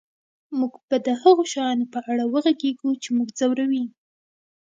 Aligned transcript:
موږ 0.57 0.73
به 0.87 0.97
د 1.07 1.07
هغو 1.21 1.43
شیانو 1.51 1.85
په 1.93 1.99
اړه 2.11 2.23
وغږیږو 2.33 2.89
چې 3.03 3.09
موږ 3.15 3.29
ځوروي 3.39 3.83